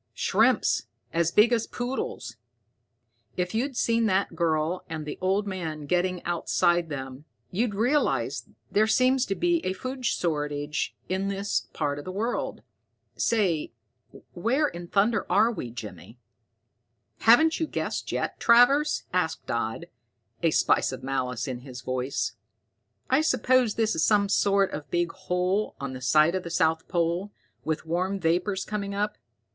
"Shrimps 0.15 0.87
as 1.13 1.29
big 1.31 1.53
as 1.53 1.67
poodles. 1.67 2.35
If 3.37 3.53
you'd 3.53 3.77
seen 3.77 4.07
that 4.07 4.35
girl 4.35 4.83
and 4.89 5.05
the 5.05 5.19
old 5.21 5.45
man 5.45 5.85
getting 5.85 6.23
outside 6.23 6.89
them, 6.89 7.25
you'd 7.51 7.75
realize 7.75 8.41
that 8.45 8.53
there 8.71 8.87
seems 8.87 9.27
to 9.27 9.35
be 9.35 9.63
a 9.63 9.73
food 9.73 10.03
shortage 10.03 10.95
in 11.07 11.27
this 11.27 11.67
part 11.73 11.99
of 11.99 12.05
the 12.05 12.11
world. 12.11 12.63
Say, 13.15 13.73
where 14.33 14.67
in 14.67 14.87
thunder 14.87 15.27
are 15.31 15.51
we, 15.51 15.69
Jimmy?" 15.69 16.17
"Haven't 17.19 17.59
you 17.59 17.67
guessed 17.67 18.11
yet, 18.11 18.39
Travers?" 18.39 19.03
asked 19.13 19.45
Dodd, 19.45 19.85
a 20.41 20.49
spice 20.49 20.91
of 20.91 21.03
malice 21.03 21.47
in 21.47 21.59
his 21.59 21.81
voice. 21.81 22.31
"I 23.11 23.21
suppose 23.21 23.75
this 23.75 23.93
is 23.93 24.03
some 24.03 24.29
sort 24.29 24.71
of 24.71 24.89
big 24.89 25.11
hole 25.11 25.75
on 25.79 25.93
the 25.93 26.01
site 26.01 26.33
of 26.33 26.41
the 26.41 26.49
south 26.49 26.87
pole, 26.87 27.31
with 27.63 27.85
warm 27.85 28.19
vapors 28.19 28.65
coming 28.65 28.95
up. 28.95 29.19